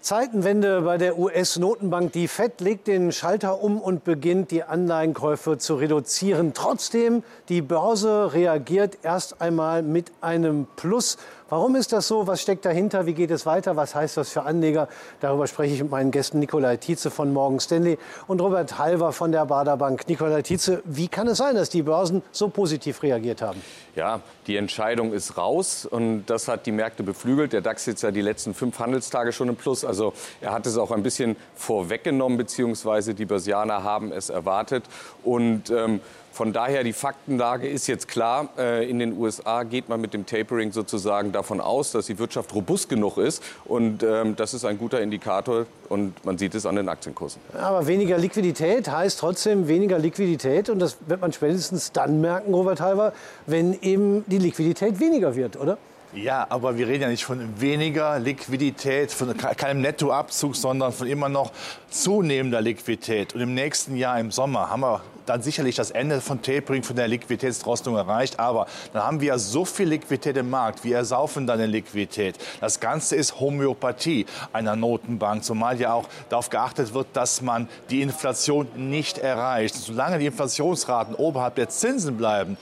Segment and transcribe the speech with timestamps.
[0.00, 2.12] Zeitenwende bei der US-Notenbank.
[2.12, 6.54] Die Fed legt den Schalter um und beginnt, die Anleihenkäufe zu reduzieren.
[6.54, 11.18] Trotzdem, die Börse reagiert erst einmal mit einem Plus.
[11.50, 12.26] Warum ist das so?
[12.26, 13.06] Was steckt dahinter?
[13.06, 13.74] Wie geht es weiter?
[13.74, 14.86] Was heißt das für Anleger?
[15.20, 19.32] Darüber spreche ich mit meinen Gästen Nikolai Tietze von Morgan Stanley und Robert Halver von
[19.32, 20.06] der Bader Bank.
[20.08, 23.62] Nikolai Tietze, wie kann es sein, dass die Börsen so positiv reagiert haben?
[23.96, 27.54] Ja, die Entscheidung ist raus und das hat die Märkte beflügelt.
[27.54, 29.86] Der DAX sitzt ja die letzten fünf Handelstage schon im Plus.
[29.86, 30.12] Also
[30.42, 34.84] er hat es auch ein bisschen vorweggenommen, beziehungsweise die Börsianer haben es erwartet.
[35.24, 36.00] Und ähm,
[36.38, 38.50] von daher, die Faktenlage ist jetzt klar.
[38.56, 42.54] Äh, in den USA geht man mit dem Tapering sozusagen davon aus, dass die Wirtschaft
[42.54, 43.42] robust genug ist.
[43.64, 47.42] Und ähm, das ist ein guter Indikator und man sieht es an den Aktienkursen.
[47.60, 50.70] Aber weniger Liquidität heißt trotzdem weniger Liquidität.
[50.70, 53.12] Und das wird man spätestens dann merken, Robert Halver,
[53.46, 55.76] wenn eben die Liquidität weniger wird, oder?
[56.14, 61.28] Ja, aber wir reden ja nicht von weniger Liquidität, von keinem Nettoabzug, sondern von immer
[61.28, 61.52] noch
[61.90, 63.34] zunehmender Liquidität.
[63.34, 66.96] Und im nächsten Jahr im Sommer haben wir dann sicherlich das Ende von Tapering, von
[66.96, 68.40] der Liquiditätsdrosselung erreicht.
[68.40, 70.82] Aber dann haben wir ja so viel Liquidität im Markt.
[70.82, 72.36] Wir ersaufen dann eine Liquidität.
[72.62, 78.00] Das Ganze ist Homöopathie einer Notenbank, zumal ja auch darauf geachtet wird, dass man die
[78.00, 79.74] Inflation nicht erreicht.
[79.74, 82.56] Solange die Inflationsraten oberhalb der Zinsen bleiben,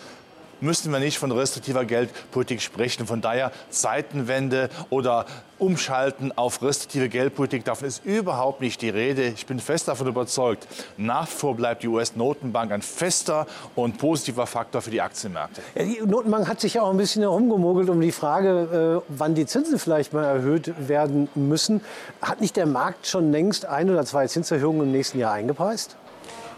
[0.61, 3.07] müssen wir nicht von restriktiver Geldpolitik sprechen.
[3.07, 5.27] Von daher Zeitenwende oder
[5.59, 9.29] Umschalten auf restriktive Geldpolitik, davon ist überhaupt nicht die Rede.
[9.29, 10.67] Ich bin fest davon überzeugt,
[10.99, 15.63] nach wie vor bleibt die US-Notenbank ein fester und positiver Faktor für die Aktienmärkte.
[15.75, 19.35] Ja, die Notenbank hat sich ja auch ein bisschen herumgemogelt um die Frage, äh, wann
[19.35, 21.81] die Zinsen vielleicht mal erhöht werden müssen.
[22.21, 25.97] Hat nicht der Markt schon längst ein oder zwei Zinserhöhungen im nächsten Jahr eingepreist?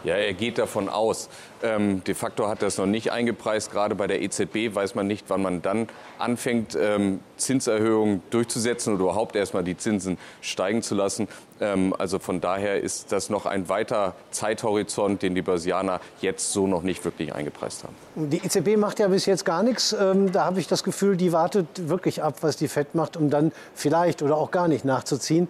[0.04, 1.28] Ja, er geht davon aus.
[1.62, 3.72] Ähm, de facto hat er es noch nicht eingepreist.
[3.72, 9.04] Gerade bei der EZB weiß man nicht, wann man dann anfängt, ähm, Zinserhöhungen durchzusetzen oder
[9.04, 11.26] überhaupt erstmal die Zinsen steigen zu lassen.
[11.60, 16.66] Ähm, also von daher ist das noch ein weiter Zeithorizont, den die Börsianer jetzt so
[16.66, 17.94] noch nicht wirklich eingepreist haben.
[18.16, 19.94] Die EZB macht ja bis jetzt gar nichts.
[19.98, 23.30] Ähm, da habe ich das Gefühl, die wartet wirklich ab, was die FED macht, um
[23.30, 25.48] dann vielleicht oder auch gar nicht nachzuziehen.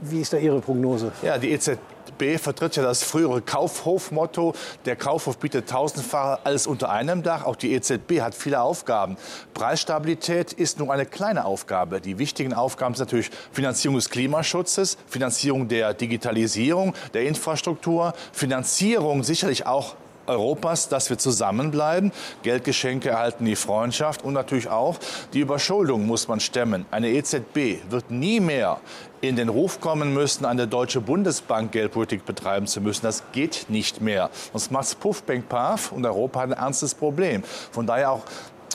[0.00, 1.10] Wie ist da Ihre Prognose?
[1.22, 4.54] Ja, die EZB vertritt ja das frühere Kaufhof-Motto.
[4.84, 7.44] Der Kaufhof bietet tausendfach alles unter einem Dach.
[7.44, 9.16] Auch die EZB hat viele Aufgaben.
[9.52, 12.00] Preisstabilität ist nur eine kleine Aufgabe.
[12.00, 19.66] Die wichtigen Aufgaben sind natürlich Finanzierung des Klimaschutzes, Finanzierung der Digitalisierung, der Infrastruktur, Finanzierung sicherlich
[19.66, 19.94] auch
[20.26, 22.12] Europas, dass wir zusammenbleiben.
[22.42, 24.96] Geldgeschenke erhalten die Freundschaft und natürlich auch
[25.32, 26.86] die Überschuldung muss man stemmen.
[26.90, 28.80] Eine EZB wird nie mehr
[29.20, 33.02] in den Ruf kommen müssen, eine deutsche Bundesbank Geldpolitik betreiben zu müssen.
[33.02, 34.30] Das geht nicht mehr.
[34.52, 37.42] Sonst macht es Puff, Bank, Paf und Europa hat ein ernstes Problem.
[37.70, 38.22] Von daher auch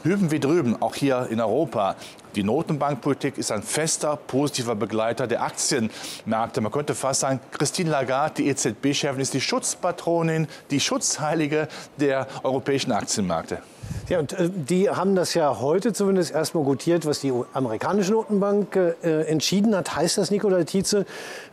[0.05, 1.95] hüben wie drüben, auch hier in Europa.
[2.35, 6.61] Die Notenbankpolitik ist ein fester, positiver Begleiter der Aktienmärkte.
[6.61, 11.67] Man könnte fast sagen, Christine Lagarde, die EZB-Chefin, ist die Schutzpatronin, die Schutzheilige
[11.97, 13.61] der europäischen Aktienmärkte.
[14.07, 18.75] Ja, und äh, die haben das ja heute zumindest erstmal gutiert, was die amerikanische Notenbank
[18.75, 19.96] äh, entschieden hat.
[19.96, 21.06] Heißt das, Nikolai Tietze,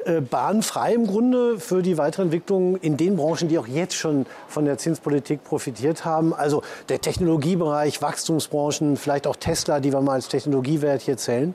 [0.04, 4.26] äh, bahnfrei im Grunde für die weitere Entwicklung in den Branchen, die auch jetzt schon
[4.48, 6.34] von der Zinspolitik profitiert haben?
[6.34, 11.54] Also der Technologiebereich, Wachstumsbranchen, vielleicht auch Tesla, die wir mal als Technologiewert hier zählen?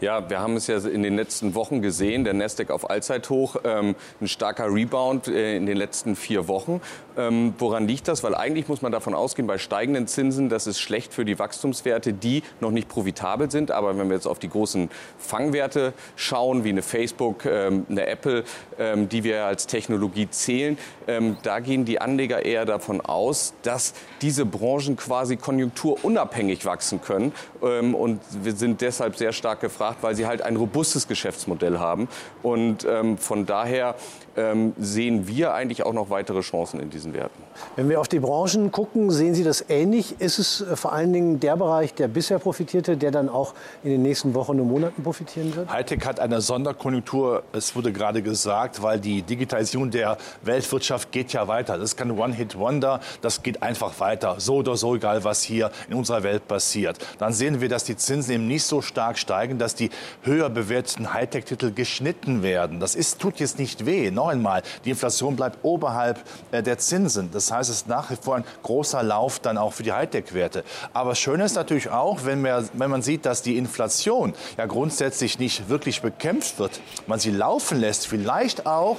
[0.00, 3.96] Ja, wir haben es ja in den letzten Wochen gesehen, der Nasdaq auf Allzeithoch, ähm,
[4.20, 6.80] ein starker Rebound äh, in den letzten vier Wochen.
[7.16, 8.22] Ähm, woran liegt das?
[8.22, 12.12] Weil eigentlich muss man davon ausgehen, bei steigenden Zinsen, das ist schlecht für die Wachstumswerte,
[12.12, 13.72] die noch nicht profitabel sind.
[13.72, 14.88] Aber wenn wir jetzt auf die großen
[15.18, 18.44] Fangwerte schauen, wie eine Facebook, ähm, eine Apple,
[18.78, 20.78] ähm, die wir als Technologie zählen,
[21.08, 27.32] ähm, da gehen die Anleger eher davon aus, dass diese Branchen quasi konjunkturunabhängig wachsen können.
[27.64, 32.08] Ähm, und wir sind deshalb sehr stark gefragt, weil sie halt ein robustes Geschäftsmodell haben.
[32.42, 33.94] Und ähm, von daher
[34.36, 37.42] ähm, sehen wir eigentlich auch noch weitere Chancen in diesen Werten.
[37.76, 40.20] Wenn wir auf die Branchen gucken, sehen Sie das ähnlich?
[40.20, 43.90] Ist es äh, vor allen Dingen der Bereich, der bisher profitierte, der dann auch in
[43.90, 45.70] den nächsten Wochen und Monaten profitieren wird?
[45.70, 51.48] Hightech hat eine Sonderkonjunktur, es wurde gerade gesagt, weil die Digitalisierung der Weltwirtschaft geht ja
[51.48, 51.74] weiter.
[51.76, 54.36] Das ist kein One-Hit-Wonder, das geht einfach weiter.
[54.38, 56.98] So oder so, egal was hier in unserer Welt passiert.
[57.18, 59.90] Dann sehen wir, dass die Zinsen eben nicht so stark steigen, dass die
[60.22, 62.80] höher bewerteten Hightech-Titel geschnitten werden.
[62.80, 64.10] Das ist, tut jetzt nicht weh.
[64.10, 67.30] Noch einmal, die Inflation bleibt oberhalb äh, der Zinsen.
[67.32, 70.64] Das heißt, es ist nach wie vor ein großer Lauf dann auch für die Hightech-Werte.
[70.92, 75.38] Aber schön ist natürlich auch, wenn, wir, wenn man sieht, dass die Inflation ja grundsätzlich
[75.38, 78.98] nicht wirklich bekämpft wird, man sie laufen lässt, vielleicht auch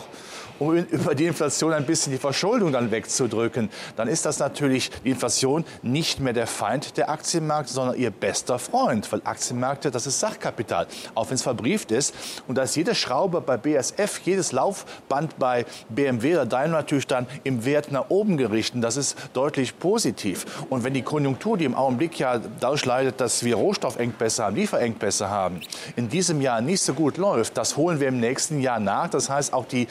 [0.59, 5.09] um über die Inflation ein bisschen die Verschuldung dann wegzudrücken, dann ist das natürlich die
[5.09, 9.11] Inflation nicht mehr der Feind der Aktienmärkte, sondern ihr bester Freund.
[9.11, 10.87] Weil Aktienmärkte, das ist Sachkapital.
[11.15, 12.13] Auch wenn es verbrieft ist.
[12.47, 17.27] Und da ist jede Schraube bei BSF, jedes Laufband bei BMW oder Daimler natürlich dann
[17.43, 18.83] im Wert nach oben gerichtet.
[18.83, 20.45] Das ist deutlich positiv.
[20.69, 25.29] Und wenn die Konjunktur, die im Augenblick ja dadurch leidet, dass wir Rohstoffengpässe haben, Lieferengpässe
[25.29, 25.61] haben,
[25.95, 29.09] in diesem Jahr nicht so gut läuft, das holen wir im nächsten Jahr nach.
[29.09, 29.87] Das heißt, auch die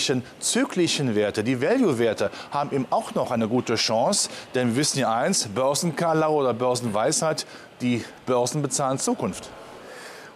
[0.00, 4.30] typischen zyklischen Werte, die Value-Werte, haben eben auch noch eine gute Chance.
[4.54, 7.46] Denn wir wissen ja eins, Börsenkarlau oder Börsenweisheit,
[7.82, 9.50] die Börsen bezahlen Zukunft.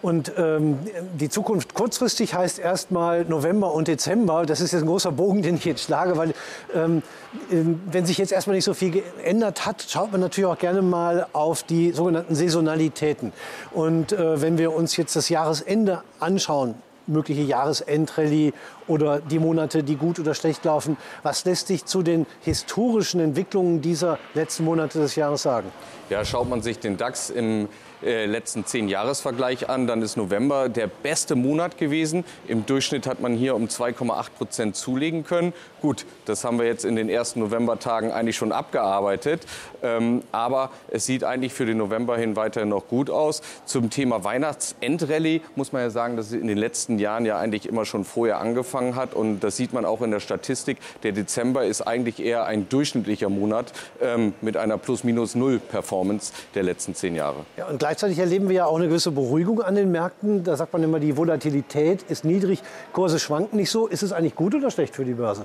[0.02, 0.80] Und ähm,
[1.18, 4.44] die Zukunft kurzfristig heißt erstmal November und Dezember.
[4.44, 6.34] Das ist jetzt ein großer Bogen, den ich jetzt schlage, weil
[6.74, 7.02] ähm,
[7.50, 10.82] ähm, wenn sich jetzt erstmal nicht so viel geändert hat, schaut man natürlich auch gerne
[10.82, 13.32] mal auf die sogenannten Saisonalitäten.
[13.72, 16.74] Und äh, wenn wir uns jetzt das Jahresende anschauen,
[17.06, 18.52] mögliche Jahresendrallye
[18.86, 20.96] oder die Monate, die gut oder schlecht laufen.
[21.22, 25.70] Was lässt sich zu den historischen Entwicklungen dieser letzten Monate des Jahres sagen?
[26.10, 27.68] Ja, schaut man sich den DAX im
[28.04, 32.24] äh, letzten zehn Jahresvergleich an, dann ist November der beste Monat gewesen.
[32.46, 35.54] Im Durchschnitt hat man hier um 2,8 Prozent zulegen können.
[35.80, 39.46] Gut, das haben wir jetzt in den ersten Novembertagen eigentlich schon abgearbeitet.
[39.82, 43.40] Ähm, aber es sieht eigentlich für den November hin weiterhin noch gut aus.
[43.64, 46.58] Zum Thema Weihnachtsendrallye muss man ja sagen, dass in den
[46.94, 49.14] letzten Jahren ja eigentlich immer schon vorher angefangen hat.
[49.14, 50.78] Und das sieht man auch in der Statistik.
[51.02, 57.14] Der Dezember ist eigentlich eher ein durchschnittlicher Monat ähm, mit einer Plus-Minus-Null-Performance der letzten zehn
[57.14, 57.44] Jahre.
[57.56, 60.44] Ja, und Gleichzeitig erleben wir ja auch eine gewisse Beruhigung an den Märkten.
[60.44, 62.62] Da sagt man immer, die Volatilität ist niedrig,
[62.92, 63.86] Kurse schwanken nicht so.
[63.86, 65.44] Ist es eigentlich gut oder schlecht für die Börse?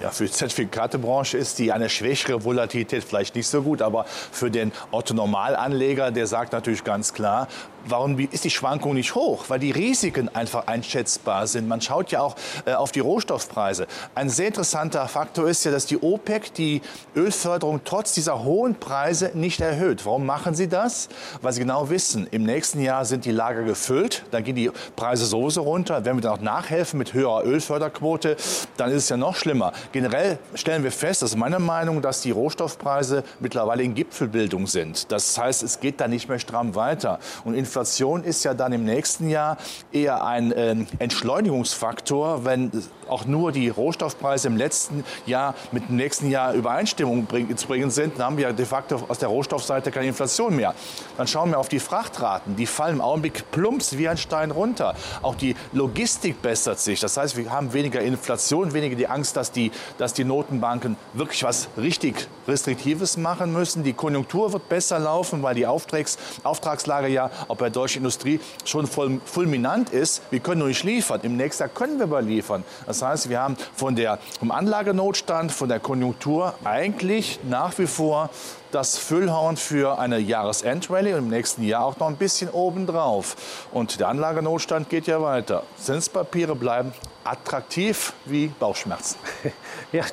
[0.00, 4.50] Ja, für die Zertifikatebranche ist die eine schwächere Volatilität vielleicht nicht so gut, aber für
[4.50, 7.48] den Otto-Normalanleger, der sagt natürlich ganz klar,
[7.86, 9.44] warum ist die Schwankung nicht hoch?
[9.48, 11.68] Weil die Risiken einfach einschätzbar sind.
[11.68, 13.86] Man schaut ja auch äh, auf die Rohstoffpreise.
[14.14, 16.82] Ein sehr interessanter Faktor ist ja, dass die OPEC die
[17.16, 20.04] Ölförderung trotz dieser hohen Preise nicht erhöht.
[20.06, 21.08] Warum machen sie das?
[21.42, 25.26] Weil sie genau wissen, im nächsten Jahr sind die Lager gefüllt, dann gehen die Preise
[25.26, 26.04] sowieso runter.
[26.04, 28.36] Wenn wir dann auch nachhelfen mit höherer Ölförderquote,
[28.76, 29.59] dann ist es ja noch schlimmer.
[29.92, 35.10] Generell stellen wir fest, das ist meine Meinung, dass die Rohstoffpreise mittlerweile in Gipfelbildung sind.
[35.12, 37.18] Das heißt, es geht da nicht mehr stramm weiter.
[37.44, 39.56] Und Inflation ist ja dann im nächsten Jahr
[39.92, 42.70] eher ein äh, Entschleunigungsfaktor, wenn
[43.08, 47.90] auch nur die Rohstoffpreise im letzten Jahr mit dem nächsten Jahr Übereinstimmung bring, zu bringen
[47.90, 50.74] sind, dann haben wir de facto aus der Rohstoffseite keine Inflation mehr.
[51.16, 52.56] Dann schauen wir auf die Frachtraten.
[52.56, 54.94] Die fallen im Augenblick plumps wie ein Stein runter.
[55.22, 57.00] Auch die Logistik bessert sich.
[57.00, 61.42] Das heißt, wir haben weniger Inflation, weniger die Angst, dass die, dass die Notenbanken wirklich
[61.44, 63.84] was richtig Restriktives machen müssen.
[63.84, 68.40] Die Konjunktur wird besser laufen, weil die Auftrags, Auftragslage ja auch bei der deutschen Industrie
[68.64, 70.22] schon voll, fulminant ist.
[70.30, 71.20] Wir können nur nicht liefern.
[71.22, 72.64] Im nächsten Jahr können wir aber liefern.
[72.86, 78.30] Das heißt, wir haben von der, vom Anlagenotstand, von der Konjunktur eigentlich nach wie vor
[78.70, 83.66] das Füllhorn für eine Jahresendrallye und im nächsten Jahr auch noch ein bisschen obendrauf.
[83.72, 85.64] Und der Anlagenotstand geht ja weiter.
[85.76, 86.92] Zinspapiere bleiben
[87.24, 89.18] attraktiv wie Bauchschmerzen.
[89.92, 90.04] Ja,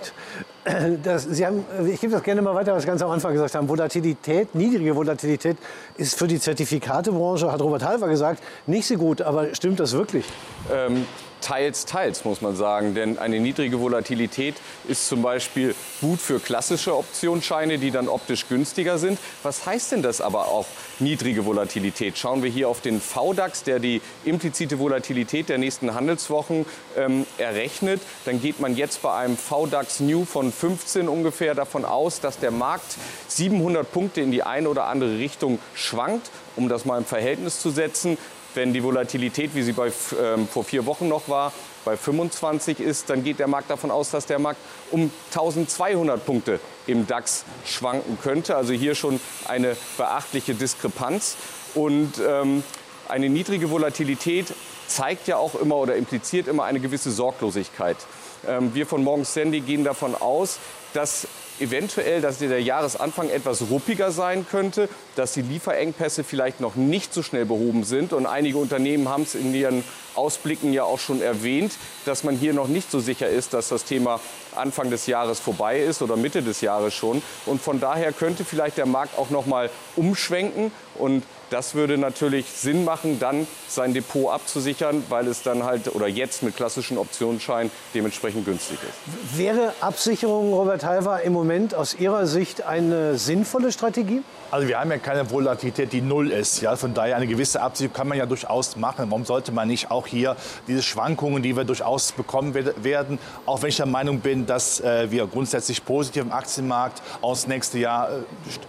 [1.03, 3.53] das, Sie haben, ich gebe das gerne mal weiter, was Sie ganz am Anfang gesagt
[3.53, 3.69] haben.
[3.69, 5.55] Volatilität, niedrige Volatilität
[5.97, 9.21] ist für die Zertifikatebranche, hat Robert Halver gesagt, nicht so gut.
[9.21, 10.25] Aber stimmt das wirklich?
[10.73, 11.05] Ähm,
[11.41, 12.95] teils, teils, muss man sagen.
[12.95, 14.55] Denn eine niedrige Volatilität
[14.87, 19.19] ist zum Beispiel gut für klassische Optionsscheine, die dann optisch günstiger sind.
[19.43, 20.65] Was heißt denn das aber auch,
[20.99, 22.17] niedrige Volatilität?
[22.17, 28.01] Schauen wir hier auf den VDAX, der die implizite Volatilität der nächsten Handelswochen ähm, errechnet.
[28.25, 32.51] Dann geht man jetzt bei einem VDAX New von 15 ungefähr davon aus, dass der
[32.51, 36.29] Markt 700 Punkte in die eine oder andere Richtung schwankt.
[36.55, 38.17] Um das mal im Verhältnis zu setzen,
[38.57, 41.53] wenn die Volatilität, wie sie bei, ähm, vor vier Wochen noch war,
[41.85, 44.59] bei 25 ist, dann geht der Markt davon aus, dass der Markt
[44.91, 48.57] um 1200 Punkte im DAX schwanken könnte.
[48.57, 51.37] Also hier schon eine beachtliche Diskrepanz.
[51.75, 52.63] Und ähm,
[53.07, 54.53] eine niedrige Volatilität
[54.87, 57.97] zeigt ja auch immer oder impliziert immer eine gewisse Sorglosigkeit.
[58.47, 60.59] Ähm, wir von Morgan Stanley gehen davon aus,
[60.93, 61.27] dass
[61.59, 67.23] eventuell, dass der Jahresanfang etwas ruppiger sein könnte, dass die Lieferengpässe vielleicht noch nicht so
[67.23, 68.13] schnell behoben sind.
[68.13, 69.83] Und einige Unternehmen haben es in ihren
[70.15, 71.73] Ausblicken ja auch schon erwähnt,
[72.05, 74.19] dass man hier noch nicht so sicher ist, dass das Thema
[74.55, 77.21] Anfang des Jahres vorbei ist oder Mitte des Jahres schon.
[77.45, 82.45] Und von daher könnte vielleicht der Markt auch noch mal umschwenken und das würde natürlich
[82.47, 87.71] Sinn machen, dann sein Depot abzusichern, weil es dann halt oder jetzt mit klassischen Optionsscheinen
[87.93, 89.37] dementsprechend günstig ist.
[89.37, 94.21] Wäre Absicherung, Robert Halver, im Moment aus Ihrer Sicht eine sinnvolle Strategie?
[94.49, 96.61] Also wir haben ja keine Volatilität, die null ist.
[96.61, 99.09] Ja, von daher eine gewisse Absicherung kann man ja durchaus machen.
[99.09, 100.37] Warum sollte man nicht auch hier
[100.67, 105.11] diese Schwankungen, die wir durchaus bekommen werden, auch wenn ich der Meinung bin, dass äh,
[105.11, 108.09] wir grundsätzlich positiv im Aktienmarkt aus nächste Jahr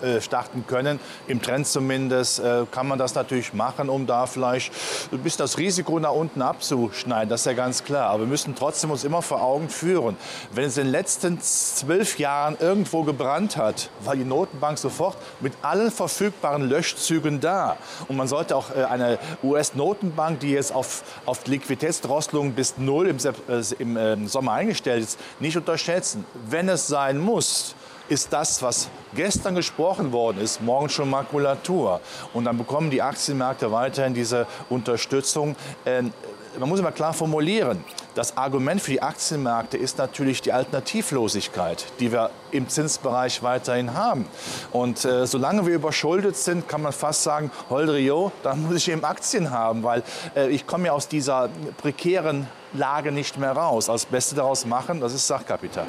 [0.02, 4.26] äh, äh starten können, im Trend zumindest, äh, kann man das natürlich machen, um da
[4.26, 4.72] vielleicht
[5.12, 7.28] ein bisschen das Risiko nach unten abzuschneiden.
[7.28, 8.10] Das ist ja ganz klar.
[8.10, 10.16] Aber wir müssen trotzdem uns immer vor Augen führen,
[10.52, 15.52] wenn es in den letzten zwölf Jahren irgendwo gebrannt hat, war die Notenbank sofort mit
[15.62, 17.76] allen verfügbaren Löschzügen da.
[18.08, 23.16] Und man sollte auch äh, eine US-Notenbank, die jetzt auf, auf Liquiditätsdrosselung bis null im,
[23.18, 26.24] äh, im äh, Sommer eingestellt ist, nicht unterschätzen.
[26.48, 27.74] Wenn es sein muss,
[28.08, 32.00] ist das, was gestern gesprochen worden ist, morgen schon Makulatur.
[32.32, 35.56] Und dann bekommen die Aktienmärkte weiterhin diese Unterstützung.
[35.84, 36.12] Ähm,
[36.58, 37.84] man muss immer klar formulieren,
[38.14, 44.26] das Argument für die Aktienmärkte ist natürlich die Alternativlosigkeit, die wir im Zinsbereich weiterhin haben.
[44.72, 49.04] Und äh, solange wir überschuldet sind, kann man fast sagen, Holdrio, dann muss ich eben
[49.04, 50.02] Aktien haben, weil
[50.34, 51.48] äh, ich komme ja aus dieser
[51.80, 53.86] prekären Lage nicht mehr raus.
[53.86, 55.86] Das Beste daraus machen, das ist Sachkapital.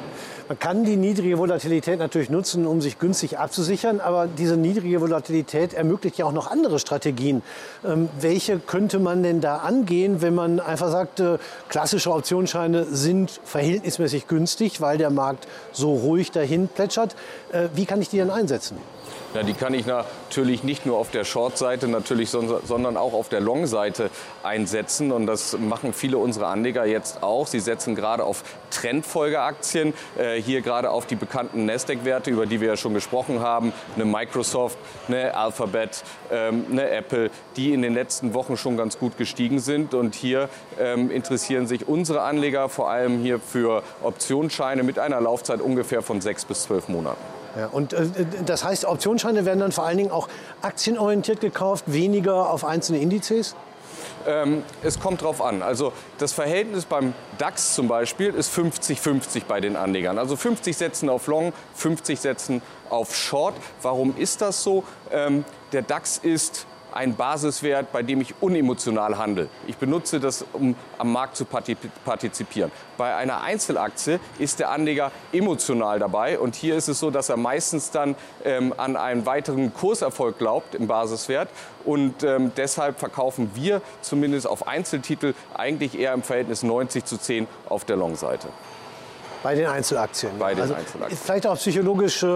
[0.50, 5.74] Man kann die niedrige Volatilität natürlich nutzen, um sich günstig abzusichern, aber diese niedrige Volatilität
[5.74, 7.42] ermöglicht ja auch noch andere Strategien.
[7.86, 11.38] Ähm, welche könnte man denn da angehen, wenn man einfach sagt, äh,
[11.68, 17.14] klassische Optionsscheine sind verhältnismäßig günstig, weil der Markt so ruhig dahin plätschert?
[17.52, 18.76] Äh, wie kann ich die denn einsetzen?
[19.34, 21.88] Ja, die kann ich natürlich nicht nur auf der Short-Seite,
[22.66, 24.10] sondern auch auf der Long-Seite
[24.42, 25.12] einsetzen.
[25.12, 27.46] Und das machen viele unserer Anleger jetzt auch.
[27.46, 32.68] Sie setzen gerade auf Trendfolgeaktien, äh, hier gerade auf die bekannten Nasdaq-Werte, über die wir
[32.68, 38.34] ja schon gesprochen haben, eine Microsoft, eine Alphabet, ähm, eine Apple, die in den letzten
[38.34, 39.94] Wochen schon ganz gut gestiegen sind.
[39.94, 40.48] Und hier
[40.78, 46.20] ähm, interessieren sich unsere Anleger vor allem hier für Optionsscheine mit einer Laufzeit ungefähr von
[46.20, 47.20] sechs bis zwölf Monaten.
[47.58, 48.06] Ja, und äh,
[48.46, 50.28] das heißt, Optionsscheine werden dann vor allen Dingen auch
[50.62, 53.56] aktienorientiert gekauft, weniger auf einzelne Indizes?
[54.26, 55.62] Ähm, es kommt drauf an.
[55.62, 60.18] Also das Verhältnis beim DAX zum Beispiel ist 50-50 bei den Anlegern.
[60.18, 63.54] Also 50 setzen auf Long, 50 setzen auf Short.
[63.82, 64.84] Warum ist das so?
[65.10, 69.48] Ähm, der DAX ist ein Basiswert, bei dem ich unemotional handle.
[69.66, 72.70] Ich benutze das, um am Markt zu partizipieren.
[72.96, 77.36] Bei einer Einzelaktie ist der Anleger emotional dabei und hier ist es so, dass er
[77.36, 81.48] meistens dann ähm, an einen weiteren Kurserfolg glaubt im Basiswert
[81.84, 87.46] und ähm, deshalb verkaufen wir zumindest auf Einzeltitel eigentlich eher im Verhältnis 90 zu 10
[87.68, 88.48] auf der Long-Seite.
[89.42, 90.32] Bei den Einzelaktien.
[90.38, 91.20] Bei den also Einzelaktien.
[91.22, 92.26] Vielleicht auch psychologisch äh,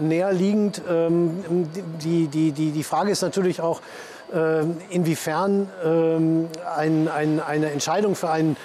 [0.00, 0.82] näher liegend.
[0.88, 1.68] Ähm,
[2.02, 3.80] die, die, die, die Frage ist natürlich auch,
[4.32, 8.56] äh, inwiefern ähm, ein, ein, eine Entscheidung für einen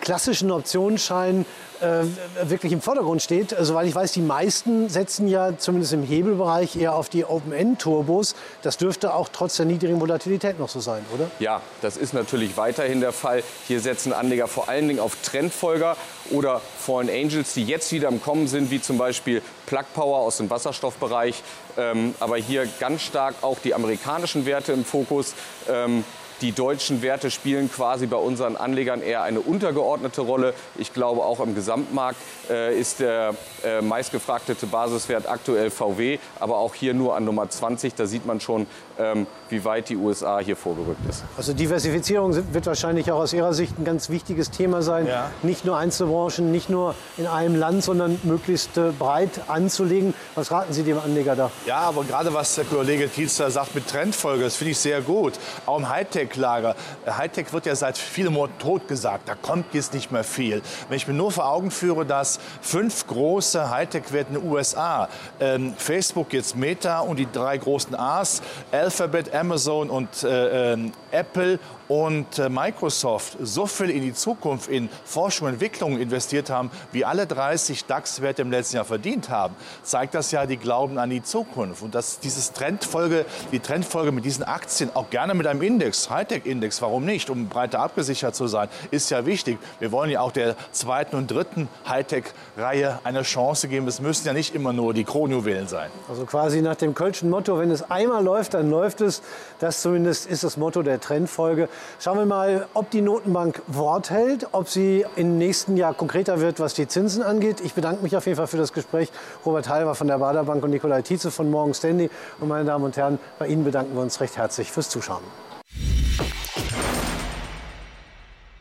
[0.00, 1.44] klassischen Optionsschein
[1.80, 2.04] äh,
[2.48, 3.50] wirklich im Vordergrund steht.
[3.50, 8.34] Soweit also, ich weiß, die meisten setzen ja zumindest im Hebelbereich eher auf die Open-End-Turbos.
[8.62, 11.30] Das dürfte auch trotz der niedrigen Volatilität noch so sein, oder?
[11.38, 13.42] Ja, das ist natürlich weiterhin der Fall.
[13.66, 15.96] Hier setzen Anleger vor allen Dingen auf Trendfolger
[16.30, 20.36] oder Fallen Angels, die jetzt wieder im Kommen sind, wie zum Beispiel Plug Power aus
[20.36, 21.42] dem Wasserstoffbereich.
[21.76, 25.34] Ähm, aber hier ganz stark auch die amerikanischen Werte im Fokus.
[25.68, 26.04] Ähm,
[26.40, 30.54] die deutschen Werte spielen quasi bei unseren Anlegern eher eine untergeordnete Rolle.
[30.76, 32.18] Ich glaube, auch im Gesamtmarkt
[32.48, 37.94] äh, ist der äh, meistgefragtete Basiswert aktuell VW, aber auch hier nur an Nummer 20.
[37.94, 38.66] Da sieht man schon,
[38.98, 41.24] ähm, wie weit die USA hier vorgerückt ist.
[41.36, 45.06] Also Diversifizierung wird wahrscheinlich auch aus Ihrer Sicht ein ganz wichtiges Thema sein.
[45.06, 45.30] Ja.
[45.42, 50.14] Nicht nur Einzelbranchen, nicht nur in einem Land, sondern möglichst äh, breit anzulegen.
[50.34, 51.50] Was raten Sie dem Anleger da?
[51.66, 55.34] Ja, aber gerade was der Kollege Tietzer sagt mit Trendfolge, das finde ich sehr gut.
[55.66, 55.88] Auch im
[56.30, 56.74] Hightech-Lager.
[57.06, 59.28] Hightech wird ja seit vielen Monaten tot gesagt.
[59.28, 60.62] Da kommt jetzt nicht mehr viel.
[60.88, 65.08] Wenn ich mir nur vor Augen führe, dass fünf große Hightech-Werte in den USA,
[65.40, 71.58] ähm, Facebook jetzt Meta und die drei großen A's, Alphabet, Amazon und äh, äh, Apple
[71.90, 77.04] und äh, Microsoft so viel in die Zukunft, in Forschung und Entwicklung investiert haben, wie
[77.04, 81.20] alle 30 DAX-Werte im letzten Jahr verdient haben, zeigt das ja, die glauben an die
[81.20, 81.82] Zukunft.
[81.82, 86.82] Und dass dieses Trendfolge, die Trendfolge mit diesen Aktien, auch gerne mit einem Index, Hightech-Index,
[86.82, 89.58] warum nicht, um breiter abgesichert zu sein, ist ja wichtig.
[89.78, 93.88] Wir wollen ja auch der zweiten und dritten Hightech-Reihe eine Chance geben.
[93.88, 95.90] Es müssen ja nicht immer nur die Kronjuwelen sein.
[96.10, 99.22] Also quasi nach dem Kölschen Motto, wenn es einmal läuft, dann läuft es.
[99.60, 101.70] Das zumindest ist das Motto der Trendfolge.
[101.98, 106.60] Schauen wir mal, ob die Notenbank Wort hält, ob sie im nächsten Jahr konkreter wird,
[106.60, 107.62] was die Zinsen angeht.
[107.62, 109.10] Ich bedanke mich auf jeden Fall für das Gespräch.
[109.46, 112.10] Robert Halver von der Baderbank und Nikolai Tietze von Morgan Stanley.
[112.40, 115.22] Und meine Damen und Herren, bei Ihnen bedanken wir uns recht herzlich fürs Zuschauen.